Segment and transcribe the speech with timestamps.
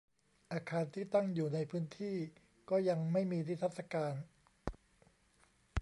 [0.51, 2.17] อาคารที่ตั้งอยู่ในพื้นที่
[2.69, 4.13] ก็ยังไม่มีนิทรรศการ